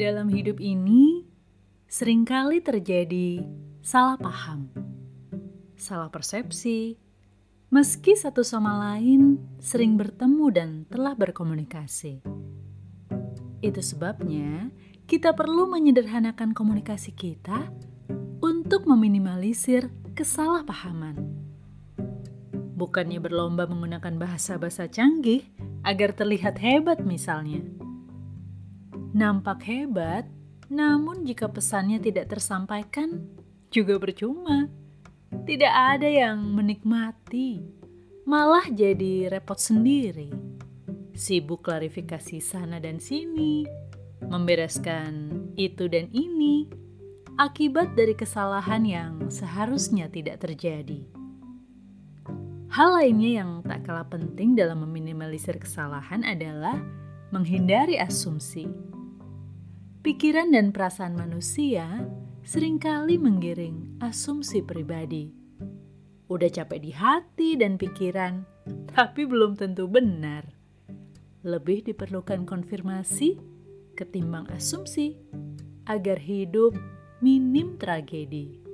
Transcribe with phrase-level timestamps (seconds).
[0.00, 1.28] Dalam hidup ini,
[1.84, 3.44] sering kali terjadi
[3.84, 4.72] salah paham,
[5.76, 6.96] salah persepsi,
[7.68, 12.24] meski satu sama lain sering bertemu dan telah berkomunikasi.
[13.60, 14.72] Itu sebabnya
[15.04, 17.68] kita perlu menyederhanakan komunikasi kita
[18.40, 21.20] untuk meminimalisir kesalahpahaman.
[22.72, 25.44] Bukannya berlomba menggunakan bahasa-bahasa canggih
[25.84, 27.79] agar terlihat hebat misalnya.
[29.10, 30.30] Nampak hebat,
[30.70, 33.26] namun jika pesannya tidak tersampaikan,
[33.74, 34.70] juga percuma.
[35.30, 37.62] Tidak ada yang menikmati,
[38.22, 40.30] malah jadi repot sendiri.
[41.10, 43.66] Sibuk klarifikasi sana dan sini,
[44.30, 46.70] membereskan itu dan ini,
[47.34, 51.02] akibat dari kesalahan yang seharusnya tidak terjadi.
[52.70, 56.78] Hal lainnya yang tak kalah penting dalam meminimalisir kesalahan adalah
[57.34, 58.70] menghindari asumsi.
[60.00, 61.84] Pikiran dan perasaan manusia
[62.40, 65.28] sering kali menggiring asumsi pribadi.
[66.24, 68.40] Udah capek di hati dan pikiran,
[68.96, 70.48] tapi belum tentu benar.
[71.44, 73.36] Lebih diperlukan konfirmasi
[73.92, 75.20] ketimbang asumsi
[75.84, 76.72] agar hidup
[77.20, 78.69] minim tragedi.